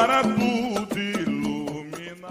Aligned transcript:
para 0.00 0.22
tudo 0.22 0.98
iluminar. 0.98 2.30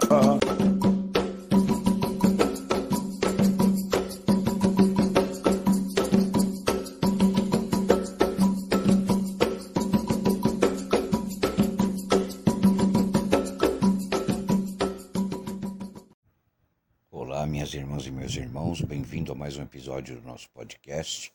Olá, 17.12 17.46
minhas 17.46 17.72
irmãs 17.76 18.08
e 18.08 18.12
meus 18.12 18.36
irmãos, 18.36 18.82
bem-vindo 18.82 19.32
a 19.32 19.36
mais 19.36 19.58
um 19.58 19.62
episódio 19.62 20.16
do 20.20 20.27
nosso 20.27 20.49
podcast. 20.49 21.32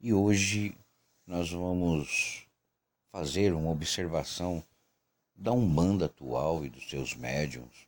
E 0.00 0.14
hoje 0.14 0.74
nós 1.26 1.50
vamos 1.50 2.46
fazer 3.12 3.52
uma 3.52 3.70
observação 3.70 4.64
da 5.34 5.52
Umbanda 5.52 6.06
atual 6.06 6.64
e 6.64 6.68
dos 6.68 6.88
seus 6.88 7.14
médiums. 7.14 7.86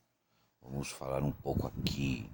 Vamos 0.62 0.88
falar 0.90 1.22
um 1.22 1.32
pouco 1.32 1.66
aqui 1.66 2.28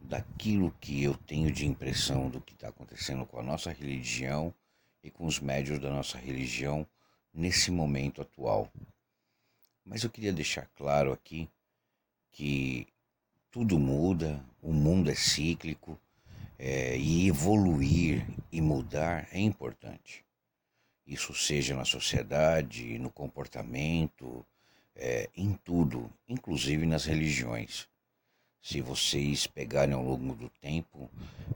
daquilo 0.00 0.70
que 0.80 1.02
eu 1.02 1.14
tenho 1.14 1.52
de 1.52 1.66
impressão 1.66 2.28
do 2.28 2.40
que 2.40 2.54
está 2.54 2.68
acontecendo 2.68 3.26
com 3.26 3.38
a 3.38 3.42
nossa 3.42 3.72
religião 3.72 4.54
e 5.02 5.10
com 5.10 5.26
os 5.26 5.40
médios 5.40 5.78
da 5.78 5.90
nossa 5.90 6.18
religião 6.18 6.86
nesse 7.32 7.70
momento 7.70 8.22
atual. 8.22 8.70
Mas 9.84 10.02
eu 10.02 10.10
queria 10.10 10.32
deixar 10.32 10.66
claro 10.76 11.12
aqui 11.12 11.48
que 12.32 12.86
tudo 13.50 13.78
muda, 13.78 14.44
o 14.60 14.72
mundo 14.72 15.10
é 15.10 15.14
cíclico 15.14 15.98
é, 16.58 16.96
e 16.98 17.28
evoluir 17.28 18.26
e 18.50 18.60
mudar 18.60 19.28
é 19.32 19.40
importante. 19.40 20.25
Isso 21.06 21.32
seja 21.34 21.76
na 21.76 21.84
sociedade, 21.84 22.98
no 22.98 23.10
comportamento, 23.10 24.44
é, 24.96 25.30
em 25.36 25.52
tudo, 25.52 26.10
inclusive 26.28 26.84
nas 26.84 27.04
religiões. 27.04 27.86
Se 28.60 28.80
vocês 28.80 29.46
pegarem 29.46 29.94
ao 29.94 30.02
longo 30.02 30.34
do 30.34 30.48
tempo, 30.48 31.08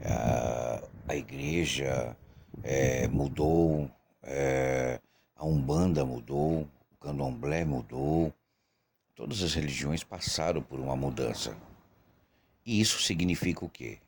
a, 0.05 0.83
a 1.09 1.17
igreja 1.17 2.17
é, 2.62 3.09
mudou, 3.09 3.91
é, 4.23 5.01
a 5.34 5.45
Umbanda 5.45 6.05
mudou, 6.05 6.69
o 6.93 6.97
Candomblé 7.01 7.65
mudou, 7.65 8.33
todas 9.17 9.43
as 9.43 9.55
religiões 9.55 10.05
passaram 10.05 10.62
por 10.62 10.78
uma 10.78 10.95
mudança. 10.95 11.56
E 12.65 12.81
isso 12.81 13.03
significa 13.03 13.65
o 13.65 13.69
quê? 13.69 13.98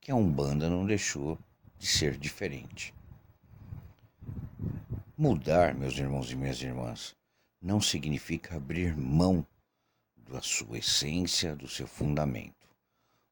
Que 0.00 0.12
a 0.12 0.14
Umbanda 0.14 0.70
não 0.70 0.86
deixou 0.86 1.36
de 1.76 1.86
ser 1.88 2.16
diferente. 2.16 2.94
Mudar, 5.24 5.72
meus 5.72 5.96
irmãos 5.96 6.32
e 6.32 6.34
minhas 6.34 6.60
irmãs, 6.60 7.14
não 7.60 7.80
significa 7.80 8.56
abrir 8.56 8.96
mão 8.96 9.46
da 10.16 10.42
sua 10.42 10.78
essência, 10.78 11.54
do 11.54 11.68
seu 11.68 11.86
fundamento. 11.86 12.66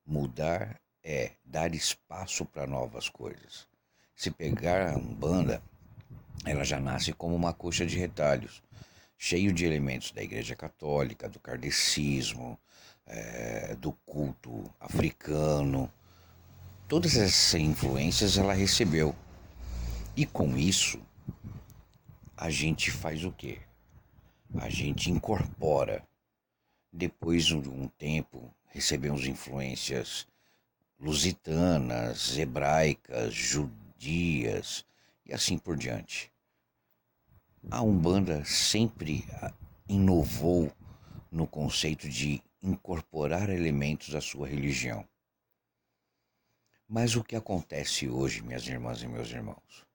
Mudar 0.06 0.80
é 1.02 1.32
dar 1.44 1.74
espaço 1.74 2.44
para 2.44 2.64
novas 2.64 3.08
coisas. 3.08 3.66
Se 4.14 4.30
pegar 4.30 4.92
a 4.92 4.96
Umbanda, 4.96 5.60
ela 6.46 6.62
já 6.62 6.78
nasce 6.78 7.12
como 7.12 7.34
uma 7.34 7.52
coxa 7.52 7.84
de 7.84 7.98
retalhos, 7.98 8.62
cheio 9.18 9.52
de 9.52 9.64
elementos 9.64 10.12
da 10.12 10.22
Igreja 10.22 10.54
Católica, 10.54 11.28
do 11.28 11.40
kardecismo, 11.40 12.56
é, 13.04 13.74
do 13.74 13.90
culto 14.06 14.62
africano. 14.78 15.92
Todas 16.86 17.16
essas 17.16 17.54
influências 17.54 18.38
ela 18.38 18.52
recebeu. 18.54 19.12
E 20.16 20.24
com 20.24 20.56
isso, 20.56 21.00
a 22.40 22.48
gente 22.48 22.90
faz 22.90 23.22
o 23.22 23.30
quê? 23.30 23.58
A 24.58 24.70
gente 24.70 25.10
incorpora. 25.10 26.02
Depois 26.90 27.44
de 27.44 27.54
um 27.54 27.86
tempo, 27.86 28.50
recebemos 28.64 29.26
influências 29.26 30.26
lusitanas, 30.98 32.38
hebraicas, 32.38 33.34
judias 33.34 34.86
e 35.26 35.34
assim 35.34 35.58
por 35.58 35.76
diante. 35.76 36.32
A 37.70 37.82
Umbanda 37.82 38.42
sempre 38.46 39.26
inovou 39.86 40.72
no 41.30 41.46
conceito 41.46 42.08
de 42.08 42.42
incorporar 42.62 43.50
elementos 43.50 44.14
à 44.14 44.20
sua 44.22 44.48
religião. 44.48 45.06
Mas 46.88 47.16
o 47.16 47.22
que 47.22 47.36
acontece 47.36 48.08
hoje, 48.08 48.42
minhas 48.42 48.66
irmãs 48.66 49.02
e 49.02 49.06
meus 49.06 49.28
irmãos? 49.30 49.89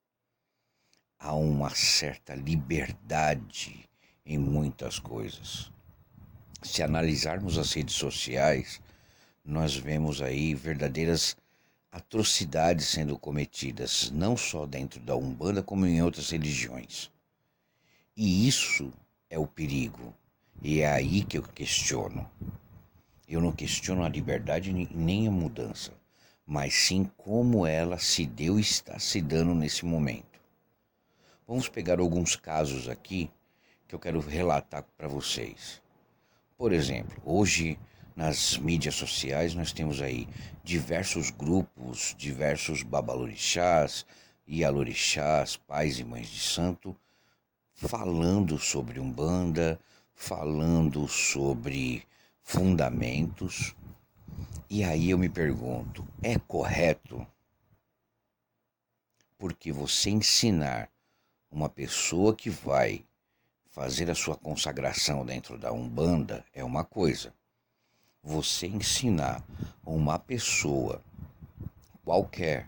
Há 1.19 1.33
uma 1.33 1.69
certa 1.69 2.35
liberdade 2.35 3.89
em 4.25 4.37
muitas 4.37 4.99
coisas. 4.99 5.71
Se 6.61 6.83
analisarmos 6.83 7.57
as 7.57 7.73
redes 7.73 7.95
sociais, 7.95 8.81
nós 9.43 9.75
vemos 9.75 10.21
aí 10.21 10.53
verdadeiras 10.53 11.37
atrocidades 11.91 12.87
sendo 12.87 13.17
cometidas, 13.17 14.11
não 14.11 14.35
só 14.35 14.65
dentro 14.65 14.99
da 14.99 15.15
Umbanda, 15.15 15.63
como 15.63 15.85
em 15.85 16.01
outras 16.01 16.29
religiões. 16.29 17.09
E 18.17 18.47
isso 18.47 18.91
é 19.29 19.39
o 19.39 19.47
perigo. 19.47 20.13
E 20.61 20.81
é 20.81 20.91
aí 20.91 21.23
que 21.23 21.37
eu 21.37 21.43
questiono. 21.43 22.29
Eu 23.27 23.41
não 23.41 23.51
questiono 23.51 24.03
a 24.03 24.09
liberdade 24.09 24.71
nem 24.73 25.27
a 25.27 25.31
mudança, 25.31 25.93
mas 26.45 26.73
sim 26.73 27.09
como 27.17 27.65
ela 27.65 27.97
se 27.97 28.25
deu 28.25 28.57
e 28.57 28.61
está 28.61 28.99
se 28.99 29.21
dando 29.21 29.55
nesse 29.55 29.85
momento. 29.85 30.34
Vamos 31.47 31.69
pegar 31.69 31.99
alguns 31.99 32.35
casos 32.35 32.89
aqui 32.89 33.29
que 33.87 33.93
eu 33.93 33.99
quero 33.99 34.19
relatar 34.19 34.83
para 34.97 35.07
vocês. 35.07 35.79
Por 36.57 36.73
exemplo, 36.73 37.21
hoje 37.23 37.77
nas 38.15 38.57
mídias 38.57 38.95
sociais 38.95 39.53
nós 39.53 39.71
temos 39.71 40.01
aí 40.01 40.27
diversos 40.63 41.29
grupos, 41.29 42.15
diversos 42.17 42.81
babalorixás, 42.81 44.07
ialorixás, 44.47 45.55
pais 45.55 45.99
e 45.99 46.03
mães 46.03 46.29
de 46.29 46.39
santo, 46.39 46.95
falando 47.73 48.57
sobre 48.57 48.99
Umbanda, 48.99 49.79
falando 50.15 51.07
sobre 51.07 52.07
fundamentos. 52.41 53.75
E 54.67 54.83
aí 54.83 55.11
eu 55.11 55.17
me 55.19 55.29
pergunto, 55.29 56.07
é 56.23 56.39
correto? 56.39 57.25
Porque 59.37 59.71
você 59.71 60.09
ensinar 60.09 60.89
uma 61.55 61.69
pessoa 61.69 62.35
que 62.35 62.49
vai 62.49 63.05
fazer 63.69 64.11
a 64.11 64.15
sua 64.15 64.35
consagração 64.35 65.25
dentro 65.25 65.57
da 65.57 65.71
Umbanda 65.71 66.43
é 66.53 66.61
uma 66.61 66.83
coisa. 66.83 67.33
Você 68.21 68.67
ensinar 68.67 69.41
uma 69.85 70.19
pessoa 70.19 71.01
qualquer 72.03 72.67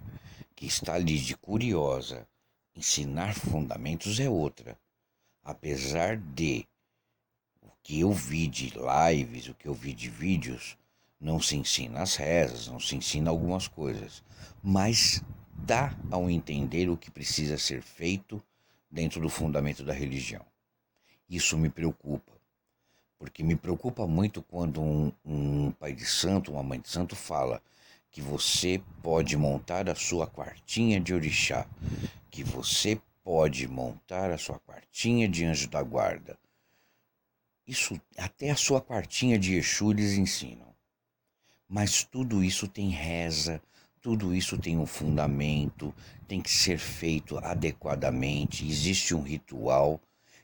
que 0.56 0.66
está 0.66 0.94
ali 0.94 1.20
de 1.20 1.36
curiosa, 1.36 2.26
ensinar 2.74 3.36
fundamentos 3.36 4.22
é 4.22 4.30
outra. 4.30 4.80
Apesar 5.44 6.16
de 6.16 6.66
o 7.62 7.68
que 7.84 8.00
eu 8.00 8.14
vi 8.14 8.48
de 8.48 8.72
lives, 8.74 9.50
o 9.50 9.54
que 9.54 9.68
eu 9.68 9.74
vi 9.74 9.92
de 9.92 10.10
vídeos, 10.10 10.78
não 11.20 11.42
se 11.42 11.58
ensina 11.58 12.04
as 12.04 12.16
rezas, 12.16 12.68
não 12.68 12.80
se 12.80 12.96
ensina 12.96 13.32
algumas 13.32 13.68
coisas, 13.68 14.24
mas 14.64 15.22
dá 15.52 15.94
ao 16.10 16.30
entender 16.30 16.90
o 16.90 16.96
que 16.96 17.12
precisa 17.12 17.58
ser 17.58 17.82
feito 17.82 18.42
dentro 18.90 19.22
do 19.22 19.30
fundamento 19.30 19.84
da 19.84 19.94
religião. 19.94 20.46
Isso 21.30 21.58
me 21.58 21.70
preocupa, 21.70 22.32
porque 23.20 23.44
me 23.44 23.56
preocupa 23.56 24.08
muito 24.08 24.42
quando 24.42 24.82
um, 24.82 25.12
um 25.26 25.72
pai 25.72 25.94
de 25.94 26.06
santo, 26.06 26.52
uma 26.52 26.64
mãe 26.64 26.80
de 26.80 26.90
santo 26.90 27.16
fala 27.16 27.62
que 28.10 28.22
você 28.22 28.82
pode 29.04 29.36
montar 29.36 29.90
a 29.90 29.96
sua 29.96 30.26
quartinha 30.26 31.00
de 31.00 31.14
orixá, 31.14 31.68
que 32.32 32.44
você 32.44 33.00
pode 33.24 33.68
montar 33.68 34.32
a 34.32 34.38
sua 34.38 34.58
quartinha 34.60 35.28
de 35.28 35.44
anjo 35.44 35.68
da 35.68 35.84
guarda. 35.84 36.38
Isso, 37.68 38.00
até 38.18 38.50
a 38.50 38.56
sua 38.56 38.80
quartinha 38.82 39.38
de 39.38 39.56
Exu 39.56 39.92
eles 39.92 40.14
ensinam. 40.14 40.74
Mas 41.68 42.04
tudo 42.04 42.42
isso 42.42 42.66
tem 42.66 42.90
reza, 42.90 43.62
tudo 44.08 44.34
isso 44.34 44.58
tem 44.58 44.78
um 44.78 44.86
fundamento, 44.86 45.94
tem 46.30 46.40
que 46.40 46.50
ser 46.50 46.78
feito 46.78 47.38
adequadamente, 47.40 48.66
existe 48.66 49.14
um 49.14 49.22
ritual 49.22 50.00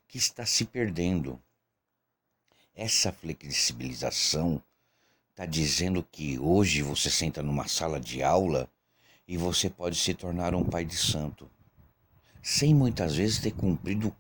que 0.06 0.18
está 0.18 0.46
se 0.46 0.66
perdendo. 0.66 1.40
Essa 2.76 3.14
flexibilização 3.14 4.62
está 5.30 5.46
dizendo 5.46 6.06
que 6.12 6.38
hoje 6.38 6.82
você 6.82 7.10
senta 7.10 7.42
numa 7.42 7.66
sala 7.66 8.02
de 8.02 8.22
aula 8.22 8.70
e 9.26 9.38
você 9.38 9.70
pode 9.70 9.96
se 9.96 10.14
tornar 10.14 10.54
um 10.54 10.66
pai 10.66 10.84
de 10.84 10.98
santo, 10.98 11.50
sem 12.42 12.76
muitas 12.76 13.16
vezes 13.16 13.40
ter 13.40 13.54
cumprido 13.54 14.14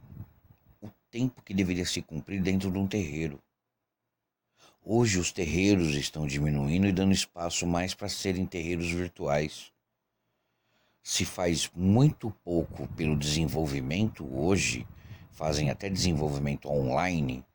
o 0.81 0.89
tempo 1.11 1.41
que 1.41 1.53
deveria 1.53 1.85
se 1.85 2.01
cumprir 2.01 2.41
dentro 2.41 2.71
de 2.71 2.77
um 2.77 2.87
terreiro. 2.87 3.41
Hoje 4.85 5.17
os 5.17 5.31
terreiros 5.31 5.95
estão 5.95 6.27
diminuindo 6.27 6.85
e 6.85 6.91
dando 6.91 7.13
espaço 7.13 7.65
mais 7.65 7.93
para 7.93 8.09
serem 8.09 8.45
terreiros 8.45 8.91
virtuais. 8.91 9.71
Se 11.01 11.23
faz 11.23 11.71
muito 11.73 12.29
pouco 12.43 12.85
pelo 12.89 13.15
desenvolvimento 13.15 14.27
hoje, 14.37 14.85
fazem 15.31 15.69
até 15.69 15.89
desenvolvimento 15.89 16.67
online, 16.67 17.45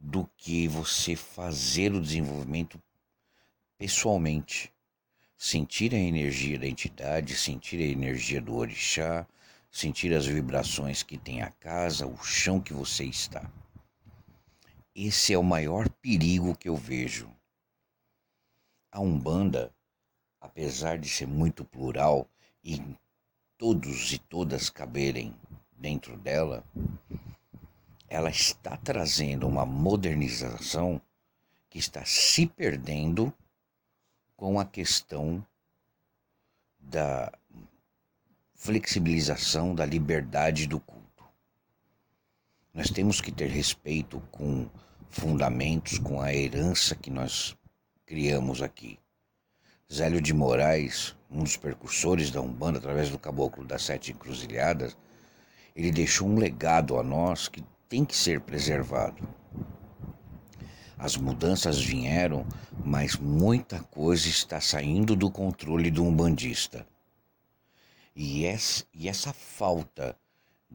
do 0.00 0.28
que 0.36 0.66
você 0.66 1.14
fazer 1.14 1.92
o 1.92 2.00
desenvolvimento 2.00 2.82
pessoalmente. 3.78 4.72
Sentir 5.38 5.94
a 5.94 5.98
energia 5.98 6.58
da 6.58 6.66
entidade, 6.66 7.36
sentir 7.36 7.78
a 7.78 7.86
energia 7.86 8.40
do 8.40 8.52
orixá, 8.52 9.24
sentir 9.70 10.12
as 10.12 10.26
vibrações 10.26 11.04
que 11.04 11.18
tem 11.18 11.40
a 11.40 11.50
casa, 11.50 12.04
o 12.04 12.20
chão 12.20 12.60
que 12.60 12.72
você 12.72 13.04
está. 13.04 13.48
Esse 14.94 15.32
é 15.32 15.38
o 15.38 15.42
maior 15.42 15.88
perigo 15.88 16.56
que 16.56 16.68
eu 16.68 16.76
vejo. 16.76 17.28
A 18.92 19.00
Umbanda, 19.00 19.74
apesar 20.40 20.98
de 20.98 21.08
ser 21.08 21.26
muito 21.26 21.64
plural 21.64 22.28
e 22.62 22.80
todos 23.58 24.12
e 24.12 24.18
todas 24.18 24.70
caberem 24.70 25.34
dentro 25.72 26.16
dela, 26.16 26.64
ela 28.08 28.30
está 28.30 28.76
trazendo 28.76 29.48
uma 29.48 29.66
modernização 29.66 31.00
que 31.68 31.80
está 31.80 32.04
se 32.04 32.46
perdendo 32.46 33.34
com 34.36 34.60
a 34.60 34.64
questão 34.64 35.44
da 36.78 37.36
flexibilização 38.54 39.74
da 39.74 39.84
liberdade 39.84 40.68
do 40.68 40.78
culto. 40.78 41.24
Nós 42.72 42.90
temos 42.90 43.20
que 43.20 43.32
ter 43.32 43.48
respeito 43.48 44.20
com 44.30 44.68
fundamentos, 45.14 45.98
com 45.98 46.20
a 46.20 46.34
herança 46.34 46.94
que 46.94 47.08
nós 47.08 47.56
criamos 48.04 48.60
aqui. 48.60 48.98
Zélio 49.92 50.20
de 50.20 50.34
Moraes, 50.34 51.14
um 51.30 51.44
dos 51.44 51.56
percursores 51.56 52.30
da 52.30 52.40
Umbanda, 52.40 52.78
através 52.78 53.10
do 53.10 53.18
Caboclo 53.18 53.64
das 53.64 53.82
Sete 53.82 54.10
Encruzilhadas, 54.10 54.96
ele 55.74 55.92
deixou 55.92 56.28
um 56.28 56.36
legado 56.36 56.98
a 56.98 57.02
nós 57.02 57.46
que 57.46 57.64
tem 57.88 58.04
que 58.04 58.16
ser 58.16 58.40
preservado. 58.40 59.26
As 60.98 61.16
mudanças 61.16 61.80
vieram, 61.80 62.44
mas 62.84 63.16
muita 63.16 63.80
coisa 63.84 64.28
está 64.28 64.60
saindo 64.60 65.14
do 65.14 65.30
controle 65.30 65.90
do 65.90 66.04
umbandista. 66.04 66.86
E 68.16 68.44
essa, 68.44 68.84
e 68.92 69.08
essa 69.08 69.32
falta 69.32 70.16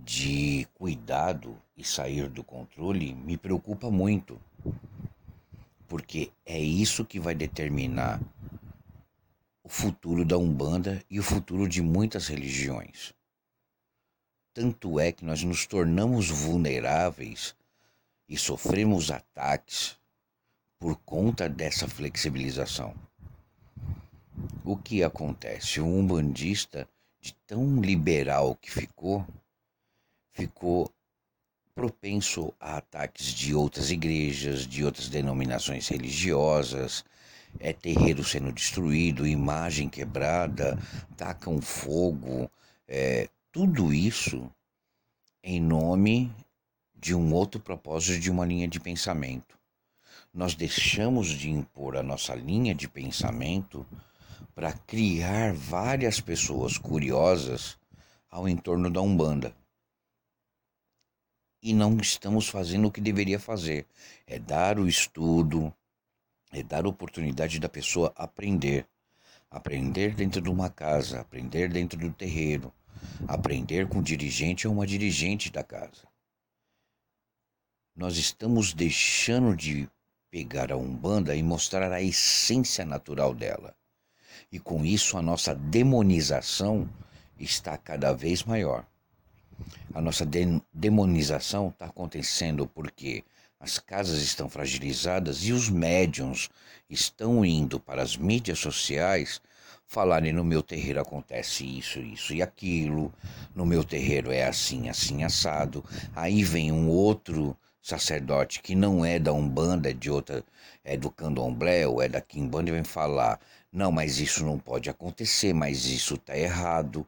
de 0.04 0.68
cuidado 0.74 1.56
e 1.76 1.84
sair 1.84 2.28
do 2.30 2.44
controle 2.44 3.14
me 3.14 3.38
preocupa 3.38 3.90
muito, 3.90 4.40
porque 5.88 6.32
é 6.46 6.60
isso 6.60 7.06
que 7.06 7.20
vai 7.20 7.36
determinar 7.36 8.20
o 9.64 9.70
futuro 9.70 10.26
da 10.26 10.38
Umbanda 10.38 11.04
e 11.10 11.20
o 11.20 11.24
futuro 11.24 11.68
de 11.68 11.82
muitas 11.82 12.28
religiões. 12.28 13.14
Tanto 14.54 15.00
é 15.00 15.12
que 15.12 15.24
nós 15.24 15.44
nos 15.44 15.66
tornamos 15.66 16.30
vulneráveis 16.30 17.56
e 18.28 18.38
sofremos 18.38 19.12
ataques 19.12 19.98
por 20.80 20.96
conta 20.98 21.48
dessa 21.48 21.88
flexibilização. 21.88 22.96
O 24.64 24.78
que 24.78 25.04
acontece? 25.04 25.82
O 25.82 25.86
umbandista, 25.86 26.88
de 27.20 27.34
tão 27.46 27.82
liberal 27.82 28.56
que 28.56 28.72
ficou, 28.72 29.26
ficou 30.40 30.90
propenso 31.76 32.54
a 32.58 32.78
ataques 32.78 33.26
de 33.26 33.54
outras 33.54 33.92
igrejas, 33.92 34.66
de 34.66 34.86
outras 34.86 35.10
denominações 35.10 35.90
religiosas, 35.90 37.04
é 37.60 37.74
terreiro 37.74 38.24
sendo 38.24 38.50
destruído, 38.54 39.28
imagem 39.28 39.90
quebrada, 39.90 40.80
tacam 41.18 41.62
fogo, 41.62 42.50
é, 42.88 43.28
tudo 43.52 43.94
isso 43.94 44.50
em 45.44 45.60
nome 45.60 46.34
de 46.96 47.14
um 47.14 47.34
outro 47.34 47.60
propósito, 47.60 48.22
de 48.22 48.32
uma 48.32 48.46
linha 48.46 48.68
de 48.68 48.80
pensamento. 48.80 49.58
Nós 50.34 50.56
deixamos 50.56 51.28
de 51.28 51.50
impor 51.50 51.98
a 51.98 52.04
nossa 52.04 52.34
linha 52.34 52.74
de 52.74 52.88
pensamento 52.88 53.86
para 54.56 54.72
criar 54.72 55.54
várias 55.54 56.22
pessoas 56.22 56.78
curiosas 56.78 57.78
ao 58.30 58.48
entorno 58.48 58.90
da 58.90 59.02
Umbanda 59.02 59.59
e 61.62 61.74
não 61.74 61.98
estamos 61.98 62.48
fazendo 62.48 62.88
o 62.88 62.92
que 62.92 63.02
deveria 63.02 63.40
fazer. 63.40 63.86
É 64.26 64.40
dar 64.40 64.80
o 64.80 64.88
estudo, 64.88 65.74
é 66.52 66.64
dar 66.64 66.88
oportunidade 66.88 67.60
da 67.60 67.70
pessoa 67.70 68.14
aprender. 68.16 68.88
Aprender 69.52 70.14
dentro 70.14 70.42
de 70.42 70.50
uma 70.50 70.70
casa, 70.70 71.20
aprender 71.20 71.70
dentro 71.70 71.98
do 71.98 72.14
terreiro, 72.14 72.72
aprender 73.28 73.88
com 73.88 74.00
o 74.00 74.04
dirigente 74.04 74.68
ou 74.68 74.74
uma 74.74 74.86
dirigente 74.86 75.52
da 75.52 75.64
casa. 75.64 76.08
Nós 77.96 78.16
estamos 78.16 78.74
deixando 78.74 79.56
de 79.56 79.90
pegar 80.30 80.72
a 80.72 80.78
Umbanda 80.78 81.36
e 81.36 81.42
mostrar 81.42 81.92
a 81.92 82.02
essência 82.02 82.86
natural 82.86 83.34
dela. 83.34 83.76
E 84.52 84.60
com 84.60 84.86
isso 84.86 85.18
a 85.18 85.22
nossa 85.22 85.54
demonização 85.56 86.88
está 87.40 87.78
cada 87.78 88.14
vez 88.14 88.44
maior. 88.44 88.86
A 89.94 90.02
nossa 90.02 90.26
de 90.26 90.62
demonização 90.74 91.70
está 91.70 91.86
acontecendo 91.86 92.68
porque 92.68 93.24
as 93.60 93.80
casas 93.80 94.22
estão 94.22 94.50
fragilizadas 94.50 95.44
e 95.44 95.52
os 95.52 95.70
médiums 95.70 96.50
estão 96.90 97.44
indo 97.44 97.80
para 97.80 98.02
as 98.02 98.16
mídias 98.16 98.60
sociais 98.60 99.42
falarem 99.90 100.32
no 100.32 100.44
meu 100.44 100.62
terreiro 100.62 101.02
acontece 101.02 101.66
isso, 101.66 102.00
isso 102.00 102.32
e 102.32 102.44
aquilo, 102.44 103.12
no 103.56 103.66
meu 103.66 103.84
terreiro 103.84 104.32
é 104.32 104.46
assim, 104.46 104.88
assim, 104.88 105.24
assado. 105.24 105.84
Aí 106.16 106.44
vem 106.44 106.72
um 106.72 106.88
outro 106.88 107.58
sacerdote 107.82 108.62
que 108.62 108.76
não 108.76 109.04
é 109.04 109.18
da 109.18 109.34
Umbanda, 109.34 109.90
é 109.90 109.94
de 109.94 110.12
outra, 110.12 110.44
é 110.84 110.96
do 110.96 111.10
Candomblé 111.10 111.88
ou 111.88 112.04
é 112.04 112.08
da 112.08 112.22
Quimbanda 112.22 112.70
e 112.70 112.74
vem 112.74 112.84
falar: 112.84 113.40
não, 113.74 113.92
mas 113.92 114.20
isso 114.20 114.46
não 114.46 114.60
pode 114.60 114.92
acontecer, 114.92 115.54
mas 115.54 115.86
isso 115.86 116.14
está 116.14 116.38
errado 116.38 117.06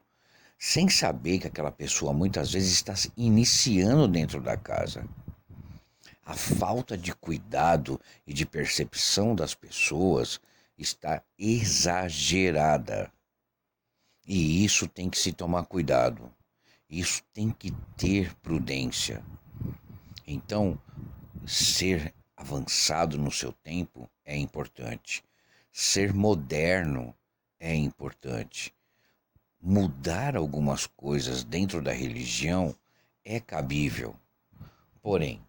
sem 0.64 0.88
saber 0.88 1.40
que 1.40 1.48
aquela 1.48 1.72
pessoa 1.72 2.12
muitas 2.12 2.52
vezes 2.52 2.70
está 2.70 2.94
se 2.94 3.12
iniciando 3.16 4.06
dentro 4.06 4.40
da 4.40 4.56
casa. 4.56 5.04
A 6.24 6.34
falta 6.34 6.96
de 6.96 7.12
cuidado 7.12 8.00
e 8.24 8.32
de 8.32 8.46
percepção 8.46 9.34
das 9.34 9.56
pessoas 9.56 10.40
está 10.78 11.20
exagerada. 11.36 13.12
E 14.24 14.64
isso 14.64 14.86
tem 14.86 15.10
que 15.10 15.18
se 15.18 15.32
tomar 15.32 15.66
cuidado. 15.66 16.32
Isso 16.88 17.24
tem 17.32 17.50
que 17.50 17.72
ter 17.96 18.32
prudência. 18.36 19.20
Então, 20.24 20.80
ser 21.44 22.14
avançado 22.36 23.18
no 23.18 23.32
seu 23.32 23.52
tempo 23.52 24.08
é 24.24 24.36
importante. 24.36 25.24
Ser 25.72 26.14
moderno 26.14 27.12
é 27.58 27.74
importante 27.74 28.72
mudar 29.62 30.36
algumas 30.36 30.86
coisas 30.86 31.44
dentro 31.44 31.80
da 31.80 31.92
religião 31.92 32.74
é 33.24 33.38
cabível. 33.38 34.16
Porém, 35.00 35.40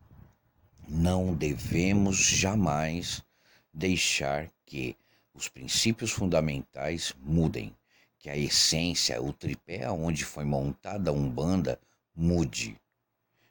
não 0.87 1.33
devemos 1.33 2.17
jamais 2.17 3.23
deixar 3.73 4.47
que 4.65 4.95
os 5.33 5.49
princípios 5.49 6.11
fundamentais 6.11 7.15
mudem, 7.23 7.75
que 8.19 8.29
a 8.29 8.37
essência, 8.37 9.19
o 9.19 9.33
tripé 9.33 9.89
onde 9.89 10.23
foi 10.23 10.45
montada 10.45 11.09
a 11.09 11.13
Umbanda 11.13 11.79
mude. 12.15 12.79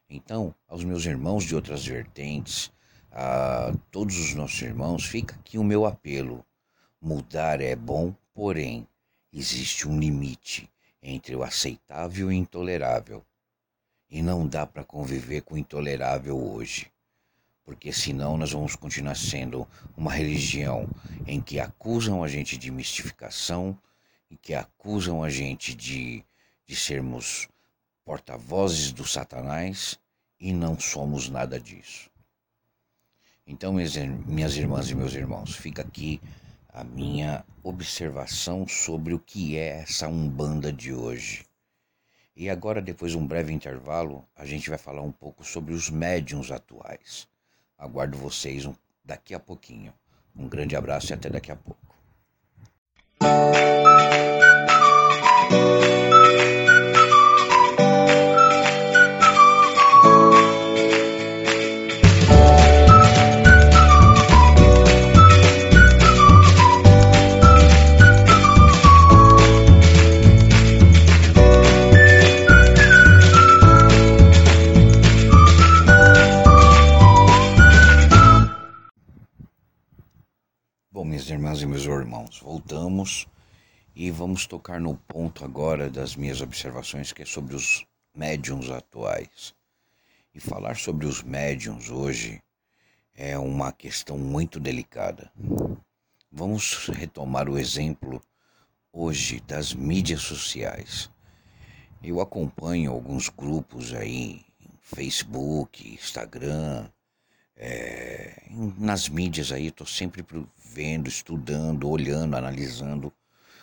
Então, 0.08 0.54
aos 0.68 0.84
meus 0.84 1.04
irmãos 1.04 1.42
de 1.42 1.56
outras 1.56 1.84
vertentes, 1.84 2.70
a 3.10 3.74
todos 3.90 4.16
os 4.16 4.34
nossos 4.34 4.62
irmãos, 4.62 5.04
fica 5.04 5.34
aqui 5.34 5.58
o 5.58 5.64
meu 5.64 5.84
apelo. 5.84 6.44
Mudar 7.00 7.60
é 7.60 7.74
bom, 7.74 8.14
porém, 8.32 8.86
Existe 9.32 9.88
um 9.88 9.98
limite 9.98 10.68
entre 11.02 11.34
o 11.34 11.42
aceitável 11.42 12.30
e 12.30 12.34
o 12.34 12.38
intolerável. 12.38 13.24
E 14.10 14.20
não 14.20 14.46
dá 14.46 14.66
para 14.66 14.84
conviver 14.84 15.42
com 15.42 15.54
o 15.54 15.58
intolerável 15.58 16.36
hoje. 16.36 16.90
Porque 17.64 17.92
senão 17.92 18.36
nós 18.36 18.52
vamos 18.52 18.76
continuar 18.76 19.16
sendo 19.16 19.66
uma 19.96 20.12
religião 20.12 20.88
em 21.26 21.40
que 21.40 21.58
acusam 21.58 22.22
a 22.22 22.28
gente 22.28 22.58
de 22.58 22.70
mistificação, 22.70 23.78
e 24.32 24.36
que 24.38 24.54
acusam 24.54 25.22
a 25.22 25.28
gente 25.28 25.74
de, 25.74 26.24
de 26.66 26.74
sermos 26.74 27.50
porta-vozes 28.02 28.90
do 28.90 29.06
Satanás 29.06 30.00
e 30.40 30.54
não 30.54 30.80
somos 30.80 31.28
nada 31.28 31.60
disso. 31.60 32.10
Então, 33.46 33.74
minhas 33.74 34.56
irmãs 34.56 34.88
e 34.88 34.94
meus 34.94 35.12
irmãos, 35.12 35.54
fica 35.54 35.82
aqui 35.82 36.18
a 36.72 36.82
minha 36.82 37.44
observação 37.62 38.66
sobre 38.66 39.12
o 39.12 39.18
que 39.18 39.58
é 39.58 39.80
essa 39.80 40.08
Umbanda 40.08 40.72
de 40.72 40.92
hoje. 40.92 41.44
E 42.34 42.48
agora, 42.48 42.80
depois 42.80 43.12
de 43.12 43.18
um 43.18 43.26
breve 43.26 43.52
intervalo, 43.52 44.24
a 44.34 44.46
gente 44.46 44.70
vai 44.70 44.78
falar 44.78 45.02
um 45.02 45.12
pouco 45.12 45.44
sobre 45.44 45.74
os 45.74 45.90
médiums 45.90 46.50
atuais. 46.50 47.28
Aguardo 47.78 48.16
vocês 48.16 48.66
daqui 49.04 49.34
a 49.34 49.40
pouquinho. 49.40 49.92
Um 50.34 50.48
grande 50.48 50.74
abraço 50.74 51.12
e 51.12 51.14
até 51.14 51.28
daqui 51.28 51.52
a 51.52 51.56
pouco. 51.56 51.94
Irmãs 81.12 81.60
e 81.60 81.66
meus 81.66 81.84
irmãos, 81.84 82.40
voltamos 82.40 83.26
e 83.94 84.10
vamos 84.10 84.46
tocar 84.46 84.80
no 84.80 84.96
ponto 84.96 85.44
agora 85.44 85.90
das 85.90 86.16
minhas 86.16 86.40
observações, 86.40 87.12
que 87.12 87.20
é 87.20 87.26
sobre 87.26 87.54
os 87.54 87.84
médiums 88.14 88.70
atuais. 88.70 89.54
E 90.34 90.40
falar 90.40 90.74
sobre 90.76 91.04
os 91.04 91.22
médiums 91.22 91.90
hoje 91.90 92.42
é 93.14 93.36
uma 93.36 93.72
questão 93.72 94.16
muito 94.16 94.58
delicada. 94.58 95.30
Vamos 96.30 96.88
retomar 96.88 97.46
o 97.46 97.58
exemplo 97.58 98.18
hoje 98.90 99.38
das 99.40 99.74
mídias 99.74 100.22
sociais. 100.22 101.10
Eu 102.02 102.22
acompanho 102.22 102.90
alguns 102.90 103.28
grupos 103.28 103.92
aí, 103.92 104.42
Facebook, 104.80 105.92
Instagram, 105.92 106.88
é, 107.54 108.42
nas 108.78 109.10
mídias 109.10 109.52
aí, 109.52 109.66
estou 109.66 109.86
sempre 109.86 110.24
vendo, 110.72 111.08
estudando, 111.08 111.88
olhando, 111.88 112.36
analisando 112.36 113.12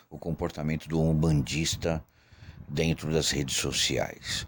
o 0.10 0.18
comportamento 0.18 0.88
do 0.88 1.01
umbandista 1.01 2.04
dentro 2.68 3.12
das 3.12 3.32
redes 3.32 3.56
sociais. 3.56 4.48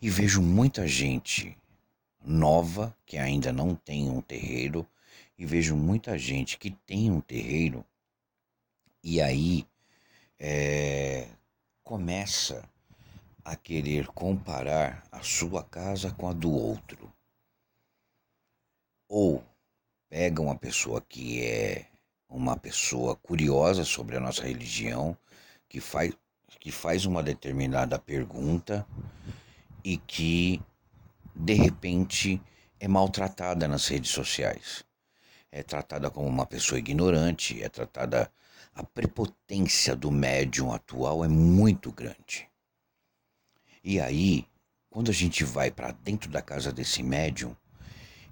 E 0.00 0.10
vejo 0.10 0.42
muita 0.42 0.86
gente 0.86 1.56
nova 2.24 2.94
que 3.06 3.16
ainda 3.16 3.52
não 3.52 3.74
tem 3.74 4.10
um 4.10 4.20
terreiro, 4.20 4.86
e 5.38 5.46
vejo 5.46 5.74
muita 5.74 6.18
gente 6.18 6.58
que 6.58 6.70
tem 6.70 7.10
um 7.10 7.20
terreiro 7.20 7.84
e 9.02 9.20
aí 9.20 9.66
é, 10.38 11.26
começa 11.82 12.68
a 13.44 13.56
querer 13.56 14.06
comparar 14.08 15.02
a 15.10 15.20
sua 15.22 15.64
casa 15.64 16.12
com 16.12 16.28
a 16.28 16.32
do 16.32 16.52
outro. 16.52 17.12
Ou 19.08 19.44
pega 20.08 20.40
uma 20.40 20.56
pessoa 20.56 21.00
que 21.00 21.42
é 21.44 21.91
uma 22.32 22.56
pessoa 22.56 23.14
curiosa 23.16 23.84
sobre 23.84 24.16
a 24.16 24.20
nossa 24.20 24.42
religião, 24.42 25.16
que 25.68 25.80
faz, 25.80 26.12
que 26.58 26.72
faz 26.72 27.04
uma 27.04 27.22
determinada 27.22 27.98
pergunta 27.98 28.86
e 29.84 29.98
que, 29.98 30.60
de 31.34 31.54
repente, 31.54 32.40
é 32.80 32.88
maltratada 32.88 33.68
nas 33.68 33.86
redes 33.86 34.10
sociais. 34.10 34.84
É 35.50 35.62
tratada 35.62 36.10
como 36.10 36.26
uma 36.26 36.46
pessoa 36.46 36.78
ignorante, 36.78 37.62
é 37.62 37.68
tratada. 37.68 38.32
A 38.74 38.82
prepotência 38.82 39.94
do 39.94 40.10
médium 40.10 40.72
atual 40.72 41.22
é 41.22 41.28
muito 41.28 41.92
grande. 41.92 42.48
E 43.84 44.00
aí, 44.00 44.46
quando 44.88 45.10
a 45.10 45.14
gente 45.14 45.44
vai 45.44 45.70
para 45.70 45.92
dentro 45.92 46.30
da 46.30 46.40
casa 46.40 46.72
desse 46.72 47.02
médium, 47.02 47.54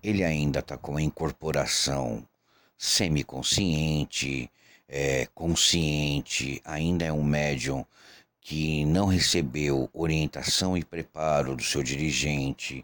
ele 0.02 0.24
ainda 0.24 0.60
está 0.60 0.78
com 0.78 0.96
a 0.96 1.02
incorporação 1.02 2.26
semiconsciente, 2.82 4.50
é, 4.88 5.26
consciente, 5.34 6.62
ainda 6.64 7.04
é 7.04 7.12
um 7.12 7.22
médium 7.22 7.84
que 8.40 8.86
não 8.86 9.04
recebeu 9.04 9.90
orientação 9.92 10.78
e 10.78 10.82
preparo 10.82 11.54
do 11.54 11.62
seu 11.62 11.82
dirigente, 11.82 12.82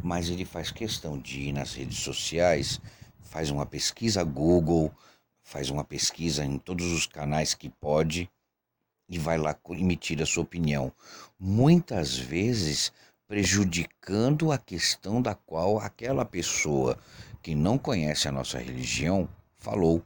mas 0.00 0.28
ele 0.28 0.44
faz 0.44 0.70
questão 0.70 1.18
de 1.18 1.40
ir 1.40 1.52
nas 1.52 1.74
redes 1.74 1.98
sociais, 1.98 2.80
faz 3.20 3.50
uma 3.50 3.66
pesquisa 3.66 4.22
Google, 4.22 4.94
faz 5.42 5.70
uma 5.70 5.82
pesquisa 5.82 6.44
em 6.44 6.56
todos 6.56 6.86
os 6.92 7.08
canais 7.08 7.52
que 7.52 7.68
pode 7.68 8.30
e 9.08 9.18
vai 9.18 9.38
lá 9.38 9.58
emitir 9.70 10.22
a 10.22 10.26
sua 10.26 10.44
opinião. 10.44 10.92
Muitas 11.36 12.16
vezes 12.16 12.92
prejudicando 13.26 14.52
a 14.52 14.58
questão 14.58 15.20
da 15.20 15.34
qual 15.34 15.80
aquela 15.80 16.24
pessoa 16.24 16.96
que 17.42 17.54
não 17.54 17.76
conhece 17.76 18.28
a 18.28 18.32
nossa 18.32 18.58
religião 18.58 19.28
falou. 19.58 20.02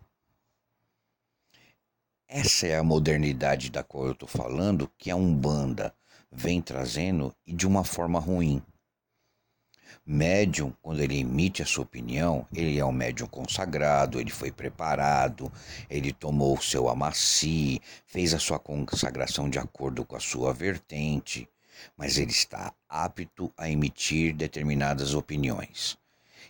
Essa 2.28 2.66
é 2.66 2.76
a 2.76 2.82
modernidade 2.82 3.70
da 3.70 3.82
qual 3.82 4.06
eu 4.06 4.12
estou 4.12 4.28
falando, 4.28 4.90
que 4.98 5.10
a 5.10 5.16
Umbanda 5.16 5.94
vem 6.32 6.60
trazendo 6.60 7.34
e 7.46 7.52
de 7.52 7.66
uma 7.66 7.84
forma 7.84 8.18
ruim. 8.18 8.62
Médium, 10.04 10.72
quando 10.82 11.00
ele 11.00 11.18
emite 11.18 11.62
a 11.62 11.66
sua 11.66 11.84
opinião, 11.84 12.46
ele 12.52 12.78
é 12.78 12.84
um 12.84 12.92
médium 12.92 13.28
consagrado, 13.28 14.20
ele 14.20 14.30
foi 14.30 14.50
preparado, 14.50 15.52
ele 15.88 16.12
tomou 16.12 16.56
o 16.56 16.62
seu 16.62 16.88
amaci, 16.88 17.80
fez 18.04 18.34
a 18.34 18.38
sua 18.38 18.58
consagração 18.58 19.48
de 19.48 19.58
acordo 19.58 20.04
com 20.04 20.16
a 20.16 20.20
sua 20.20 20.52
vertente 20.52 21.48
mas 21.96 22.18
ele 22.18 22.30
está 22.30 22.72
apto 22.88 23.52
a 23.56 23.68
emitir 23.68 24.34
determinadas 24.34 25.14
opiniões. 25.14 25.96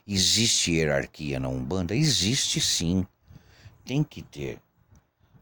Existe 0.06 0.72
hierarquia 0.72 1.40
na 1.40 1.48
Umbanda? 1.48 1.94
Existe 1.94 2.60
sim. 2.60 3.04
Tem 3.84 4.04
que 4.04 4.22
ter. 4.22 4.60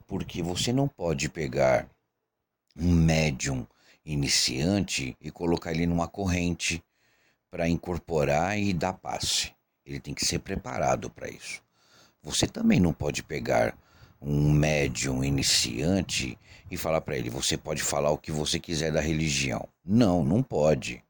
Porque 0.06 0.42
você 0.42 0.72
não 0.72 0.88
pode 0.88 1.28
pegar 1.28 1.86
um 2.76 2.90
médium 2.90 3.66
iniciante 4.04 5.16
e 5.20 5.30
colocar 5.30 5.72
ele 5.72 5.86
numa 5.86 6.08
corrente 6.08 6.82
para 7.50 7.68
incorporar 7.68 8.58
e 8.58 8.72
dar 8.72 8.94
passe. 8.94 9.52
Ele 9.84 10.00
tem 10.00 10.14
que 10.14 10.24
ser 10.24 10.38
preparado 10.38 11.10
para 11.10 11.28
isso. 11.28 11.62
Você 12.22 12.46
também 12.46 12.80
não 12.80 12.92
pode 12.92 13.22
pegar 13.22 13.76
um 14.20 14.50
médium 14.50 15.22
iniciante 15.22 16.38
e 16.70 16.76
falar 16.76 17.02
para 17.02 17.16
ele: 17.16 17.28
você 17.28 17.56
pode 17.56 17.82
falar 17.82 18.10
o 18.10 18.18
que 18.18 18.32
você 18.32 18.58
quiser 18.58 18.90
da 18.90 19.00
religião. 19.00 19.68
Não, 19.84 20.24
não 20.24 20.42
pode. 20.42 21.04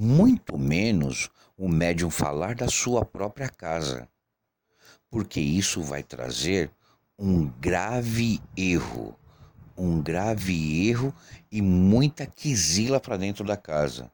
Muito 0.00 0.56
menos 0.56 1.28
o 1.56 1.68
médium 1.68 2.08
falar 2.08 2.54
da 2.54 2.68
sua 2.68 3.04
própria 3.04 3.48
casa, 3.48 4.08
porque 5.10 5.40
isso 5.40 5.82
vai 5.82 6.04
trazer 6.04 6.70
um 7.18 7.48
grave 7.58 8.40
erro, 8.56 9.18
um 9.76 10.00
grave 10.00 10.88
erro 10.88 11.12
e 11.50 11.60
muita 11.60 12.26
quisila 12.26 13.00
para 13.00 13.16
dentro 13.16 13.44
da 13.44 13.56
casa, 13.56 14.08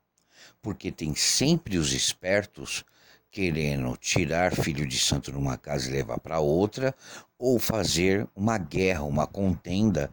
porque 0.62 0.90
tem 0.90 1.14
sempre 1.14 1.76
os 1.76 1.92
espertos 1.92 2.82
querendo 3.30 3.94
tirar 3.98 4.54
filho 4.54 4.88
de 4.88 4.98
santo 4.98 5.30
de 5.30 5.36
uma 5.36 5.58
casa 5.58 5.90
e 5.90 5.92
levar 5.92 6.18
para 6.18 6.40
outra, 6.40 6.94
ou 7.38 7.58
fazer 7.58 8.26
uma 8.34 8.56
guerra, 8.56 9.02
uma 9.02 9.26
contenda, 9.26 10.10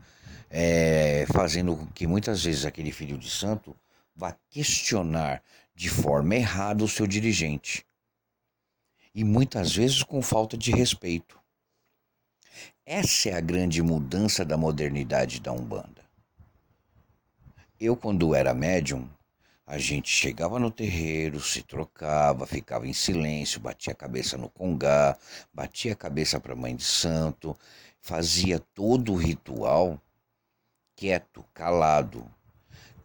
é, 0.49 1.25
fazendo 1.31 1.77
com 1.77 1.85
que 1.85 2.05
muitas 2.05 2.43
vezes 2.43 2.65
aquele 2.65 2.91
filho 2.91 3.17
de 3.17 3.29
santo 3.29 3.73
vá 4.13 4.35
questionar 4.49 5.41
de 5.81 5.89
forma 5.89 6.35
errada 6.35 6.83
o 6.83 6.87
seu 6.87 7.07
dirigente. 7.07 7.83
E 9.15 9.23
muitas 9.23 9.75
vezes 9.75 10.03
com 10.03 10.21
falta 10.21 10.55
de 10.55 10.69
respeito. 10.69 11.39
Essa 12.85 13.29
é 13.29 13.33
a 13.33 13.41
grande 13.41 13.81
mudança 13.81 14.45
da 14.45 14.55
modernidade 14.55 15.41
da 15.41 15.51
Umbanda. 15.51 16.05
Eu, 17.79 17.97
quando 17.97 18.35
era 18.35 18.53
médium, 18.53 19.09
a 19.65 19.79
gente 19.79 20.07
chegava 20.07 20.59
no 20.59 20.69
terreiro, 20.69 21.39
se 21.39 21.63
trocava, 21.63 22.45
ficava 22.45 22.85
em 22.85 22.93
silêncio, 22.93 23.59
batia 23.59 23.93
a 23.93 23.95
cabeça 23.95 24.37
no 24.37 24.51
congá, 24.51 25.17
batia 25.51 25.93
a 25.93 25.95
cabeça 25.95 26.39
para 26.39 26.53
a 26.53 26.55
mãe 26.55 26.75
de 26.75 26.83
santo, 26.83 27.57
fazia 27.99 28.59
todo 28.59 29.13
o 29.13 29.17
ritual 29.17 29.99
quieto, 30.95 31.43
calado. 31.55 32.23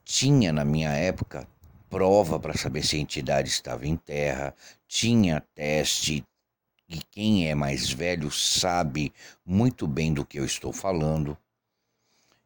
Tinha 0.04 0.52
na 0.52 0.62
minha 0.62 0.90
época 0.90 1.48
prova 1.96 2.38
para 2.38 2.54
saber 2.54 2.84
se 2.84 2.96
a 2.96 2.98
entidade 2.98 3.48
estava 3.48 3.86
em 3.86 3.96
terra, 3.96 4.54
tinha 4.86 5.40
teste 5.54 6.22
e 6.86 6.98
quem 7.10 7.48
é 7.48 7.54
mais 7.54 7.90
velho 7.90 8.30
sabe 8.30 9.14
muito 9.46 9.86
bem 9.86 10.12
do 10.12 10.22
que 10.22 10.38
eu 10.38 10.44
estou 10.44 10.74
falando. 10.74 11.38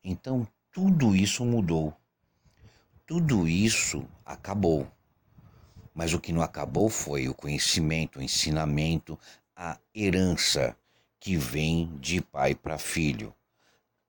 Então 0.04 0.46
tudo 0.70 1.16
isso 1.16 1.44
mudou. 1.44 1.92
Tudo 3.04 3.48
isso 3.48 4.06
acabou. 4.24 4.86
Mas 5.92 6.14
o 6.14 6.20
que 6.20 6.32
não 6.32 6.42
acabou 6.42 6.88
foi 6.88 7.28
o 7.28 7.34
conhecimento, 7.34 8.20
o 8.20 8.22
ensinamento, 8.22 9.18
a 9.56 9.76
herança 9.92 10.76
que 11.18 11.36
vem 11.36 11.90
de 11.98 12.20
pai 12.20 12.54
para 12.54 12.78
filho. 12.78 13.34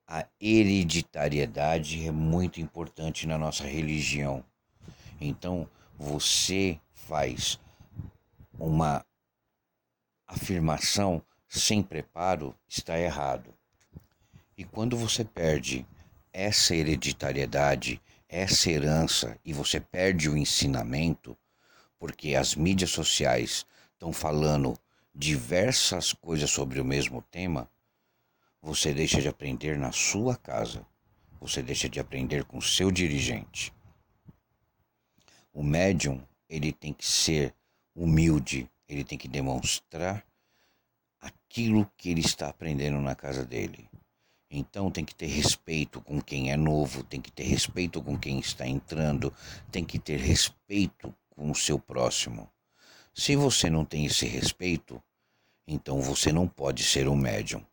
A 0.06 0.24
hereditariedade 0.40 2.06
é 2.06 2.12
muito 2.12 2.60
importante 2.60 3.26
na 3.26 3.36
nossa 3.36 3.64
religião. 3.64 4.44
Então, 5.24 5.68
você 5.96 6.80
faz 6.92 7.60
uma 8.58 9.04
afirmação 10.26 11.22
sem 11.48 11.82
preparo, 11.82 12.54
está 12.68 12.98
errado. 12.98 13.54
E 14.56 14.64
quando 14.64 14.96
você 14.96 15.24
perde 15.24 15.86
essa 16.32 16.74
hereditariedade, 16.74 18.00
essa 18.28 18.70
herança 18.70 19.38
e 19.44 19.52
você 19.52 19.78
perde 19.78 20.28
o 20.28 20.36
ensinamento, 20.36 21.36
porque 21.98 22.34
as 22.34 22.54
mídias 22.54 22.90
sociais 22.90 23.66
estão 23.92 24.12
falando 24.12 24.76
diversas 25.14 26.12
coisas 26.12 26.50
sobre 26.50 26.80
o 26.80 26.84
mesmo 26.84 27.22
tema, 27.30 27.70
você 28.60 28.94
deixa 28.94 29.20
de 29.20 29.28
aprender 29.28 29.78
na 29.78 29.92
sua 29.92 30.36
casa, 30.36 30.84
você 31.40 31.62
deixa 31.62 31.88
de 31.88 32.00
aprender 32.00 32.44
com 32.44 32.60
seu 32.60 32.90
dirigente. 32.90 33.72
O 35.52 35.62
médium, 35.62 36.22
ele 36.48 36.72
tem 36.72 36.92
que 36.92 37.06
ser 37.06 37.54
humilde, 37.94 38.70
ele 38.88 39.04
tem 39.04 39.18
que 39.18 39.28
demonstrar 39.28 40.24
aquilo 41.20 41.90
que 41.96 42.10
ele 42.10 42.20
está 42.20 42.48
aprendendo 42.48 43.00
na 43.00 43.14
casa 43.14 43.44
dele. 43.44 43.88
Então 44.50 44.90
tem 44.90 45.04
que 45.04 45.14
ter 45.14 45.26
respeito 45.26 46.00
com 46.00 46.20
quem 46.20 46.50
é 46.50 46.56
novo, 46.56 47.04
tem 47.04 47.20
que 47.20 47.30
ter 47.30 47.44
respeito 47.44 48.02
com 48.02 48.18
quem 48.18 48.38
está 48.38 48.66
entrando, 48.66 49.32
tem 49.70 49.84
que 49.84 49.98
ter 49.98 50.18
respeito 50.18 51.14
com 51.30 51.50
o 51.50 51.54
seu 51.54 51.78
próximo. 51.78 52.50
Se 53.14 53.36
você 53.36 53.68
não 53.68 53.84
tem 53.84 54.06
esse 54.06 54.26
respeito, 54.26 55.02
então 55.66 56.00
você 56.00 56.32
não 56.32 56.48
pode 56.48 56.82
ser 56.82 57.08
um 57.08 57.16
médium. 57.16 57.64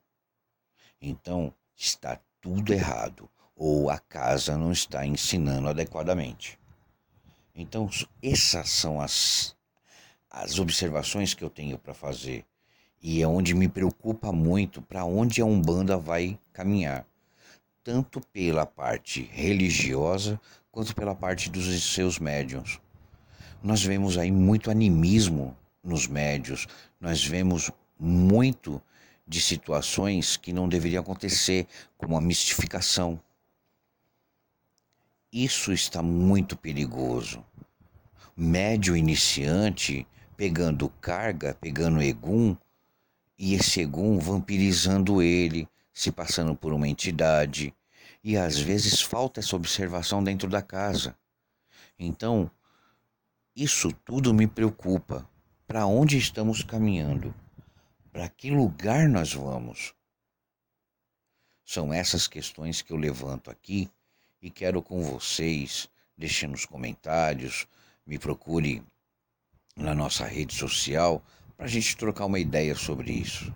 Então 1.02 1.54
está 1.78 2.20
tudo 2.42 2.74
errado 2.74 3.30
ou 3.56 3.90
a 3.90 3.98
casa 3.98 4.58
não 4.58 4.72
está 4.72 5.06
ensinando 5.06 5.70
adequadamente. 5.70 6.59
Então 7.60 7.90
essas 8.24 8.70
são 8.70 9.02
as 9.02 9.56
as 10.32 10.60
observações 10.60 11.34
que 11.34 11.44
eu 11.44 11.50
tenho 11.50 11.78
para 11.78 11.94
fazer 11.94 12.46
e 13.02 13.22
é 13.22 13.28
onde 13.28 13.54
me 13.54 13.68
preocupa 13.68 14.32
muito 14.32 14.82
para 14.82 15.04
onde 15.04 15.42
a 15.42 15.46
Umbanda 15.46 15.98
vai 15.98 16.40
caminhar, 16.54 17.06
tanto 17.84 18.22
pela 18.32 18.66
parte 18.66 19.30
religiosa 19.34 20.40
quanto 20.72 20.96
pela 20.96 21.16
parte 21.16 21.50
dos 21.50 21.84
seus 21.94 22.20
médiums. 22.20 22.80
Nós 23.62 23.84
vemos 23.84 24.18
aí 24.18 24.32
muito 24.32 24.72
animismo 24.72 25.58
nos 25.84 26.08
médios, 26.08 26.68
nós 27.00 27.26
vemos 27.26 27.72
muito 28.00 28.82
de 29.28 29.42
situações 29.42 30.38
que 30.38 30.54
não 30.54 30.70
deveriam 30.70 31.02
acontecer, 31.02 31.68
como 31.98 32.16
a 32.16 32.22
mistificação. 32.22 33.20
Isso 35.32 35.72
está 35.72 36.02
muito 36.02 36.58
perigoso. 36.58 37.46
Médio 38.36 38.98
iniciante 38.98 40.08
pegando 40.36 40.90
carga, 40.90 41.54
pegando 41.54 42.02
egum, 42.02 42.58
e 43.38 43.54
esse 43.54 43.82
Egum 43.82 44.18
vampirizando 44.18 45.22
ele, 45.22 45.68
se 45.94 46.12
passando 46.12 46.56
por 46.56 46.74
uma 46.74 46.88
entidade, 46.88 47.76
e 48.24 48.36
às 48.36 48.58
vezes 48.58 49.02
falta 49.02 49.40
essa 49.40 49.56
observação 49.56 50.24
dentro 50.24 50.50
da 50.50 50.62
casa. 50.62 51.16
Então, 51.98 52.50
isso 53.56 53.94
tudo 54.04 54.34
me 54.34 54.48
preocupa. 54.48 55.30
Para 55.68 55.86
onde 55.86 56.18
estamos 56.18 56.64
caminhando? 56.64 57.36
Para 58.12 58.28
que 58.28 58.50
lugar 58.50 59.08
nós 59.08 59.34
vamos? 59.34 59.94
São 61.64 61.94
essas 61.94 62.28
questões 62.28 62.82
que 62.82 62.92
eu 62.92 62.98
levanto 62.98 63.52
aqui 63.52 63.92
e 64.42 64.50
quero 64.50 64.82
com 64.82 65.02
vocês, 65.02 65.90
deixe 66.18 66.48
nos 66.48 66.66
comentários, 66.66 67.68
me 68.06 68.18
procure 68.18 68.84
na 69.76 69.94
nossa 69.94 70.26
rede 70.26 70.54
social 70.54 71.24
para 71.56 71.66
a 71.66 71.70
gente 71.70 71.98
trocar 71.98 72.26
uma 72.26 72.40
ideia 72.40 72.76
sobre 72.76 73.12
isso, 73.12 73.54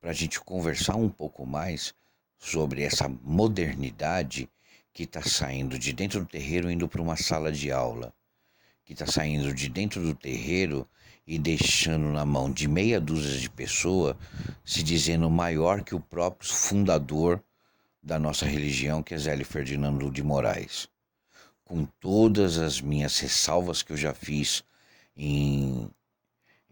para 0.00 0.10
a 0.10 0.14
gente 0.14 0.40
conversar 0.40 0.96
um 0.96 1.08
pouco 1.08 1.46
mais 1.46 1.94
sobre 2.38 2.82
essa 2.82 3.08
modernidade 3.08 4.48
que 4.92 5.04
está 5.04 5.22
saindo 5.22 5.78
de 5.78 5.92
dentro 5.92 6.20
do 6.20 6.26
terreiro 6.26 6.70
indo 6.70 6.88
para 6.88 7.02
uma 7.02 7.16
sala 7.16 7.50
de 7.50 7.70
aula, 7.70 8.12
que 8.84 8.92
está 8.92 9.06
saindo 9.06 9.52
de 9.54 9.68
dentro 9.68 10.02
do 10.02 10.14
terreiro 10.14 10.88
e 11.26 11.38
deixando 11.38 12.10
na 12.10 12.24
mão 12.24 12.50
de 12.50 12.66
meia 12.66 13.00
dúzia 13.00 13.38
de 13.38 13.50
pessoas, 13.50 14.16
se 14.64 14.82
dizendo 14.82 15.28
maior 15.28 15.82
que 15.82 15.94
o 15.94 16.00
próprio 16.00 16.50
fundador 16.50 17.42
da 18.02 18.18
nossa 18.18 18.46
religião, 18.46 19.02
que 19.02 19.14
é 19.14 19.18
Zélio 19.18 19.44
Ferdinando 19.44 20.10
de 20.10 20.22
Moraes. 20.22 20.88
Com 21.64 21.84
todas 22.00 22.58
as 22.58 22.80
minhas 22.80 23.18
ressalvas 23.18 23.82
que 23.82 23.92
eu 23.92 23.96
já 23.96 24.14
fiz 24.14 24.64
em 25.16 25.90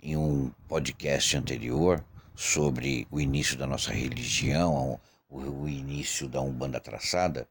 em 0.07 0.17
um 0.17 0.51
podcast 0.69 1.37
anterior 1.37 2.05
sobre 2.33 3.09
o 3.11 3.21
início 3.21 3.57
da 3.57 3.67
nossa 3.67 3.93
religião, 3.93 5.01
o, 5.29 5.39
o 5.41 5.69
início 5.69 6.29
da 6.29 6.41
Umbanda 6.41 6.79
traçada, 6.79 7.49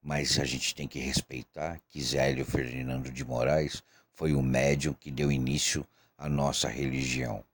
mas 0.00 0.38
a 0.38 0.46
gente 0.46 0.74
tem 0.74 0.88
que 0.88 0.98
respeitar 0.98 1.78
que 1.88 2.02
Zélio 2.02 2.44
Ferdinando 2.44 3.10
de 3.10 3.22
Moraes 3.22 3.82
foi 4.14 4.32
o 4.32 4.42
médium 4.42 4.94
que 4.94 5.10
deu 5.10 5.30
início 5.30 5.86
à 6.16 6.26
nossa 6.26 6.68
religião. 6.68 7.44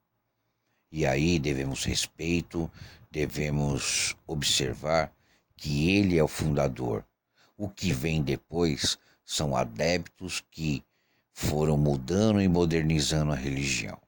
E 0.92 1.04
aí 1.04 1.38
devemos 1.40 1.84
respeito, 1.84 2.70
devemos 3.10 4.14
observar 4.26 5.12
que 5.56 5.90
ele 5.96 6.18
é 6.18 6.22
o 6.22 6.28
fundador. 6.28 7.04
O 7.56 7.68
que 7.68 7.92
vem 7.92 8.22
depois 8.22 8.98
são 9.24 9.56
adeptos 9.56 10.42
que 10.50 10.82
foram 11.32 11.76
mudando 11.76 12.40
e 12.40 12.48
modernizando 12.48 13.32
a 13.32 13.36
religião. 13.36 13.98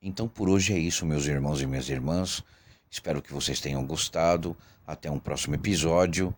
Então 0.00 0.28
por 0.28 0.48
hoje 0.48 0.74
é 0.74 0.78
isso, 0.78 1.06
meus 1.06 1.26
irmãos 1.26 1.62
e 1.62 1.66
minhas 1.66 1.88
irmãs. 1.88 2.42
Espero 2.90 3.22
que 3.22 3.32
vocês 3.32 3.60
tenham 3.60 3.84
gostado. 3.86 4.56
Até 4.86 5.10
um 5.10 5.18
próximo 5.18 5.54
episódio. 5.54 6.34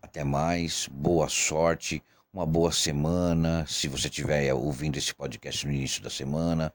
Até 0.00 0.22
mais. 0.22 0.88
Boa 0.92 1.28
sorte. 1.28 2.02
Uma 2.32 2.46
boa 2.46 2.70
semana. 2.70 3.66
Se 3.66 3.88
você 3.88 4.08
estiver 4.08 4.52
ouvindo 4.54 4.96
esse 4.96 5.14
podcast 5.14 5.66
no 5.66 5.72
início 5.72 6.02
da 6.02 6.10
semana. 6.10 6.72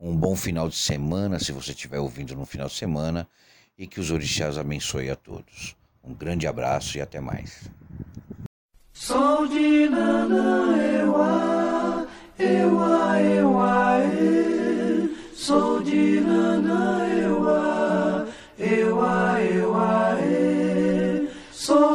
Um 0.00 0.16
bom 0.16 0.34
final 0.34 0.68
de 0.68 0.76
semana, 0.76 1.38
se 1.38 1.52
você 1.52 1.70
estiver 1.70 2.00
ouvindo 2.00 2.34
no 2.34 2.44
final 2.44 2.66
de 2.66 2.74
semana. 2.74 3.28
E 3.78 3.86
que 3.86 4.00
os 4.00 4.10
orixás 4.10 4.58
abençoe 4.58 5.08
a 5.08 5.16
todos. 5.16 5.76
Um 6.06 6.14
grande 6.14 6.46
abraço 6.46 6.98
e 6.98 7.00
até 7.00 7.20
mais. 7.20 7.70
Sou 8.92 9.48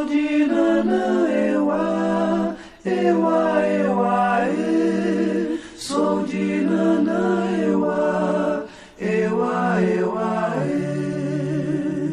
de 0.05 0.28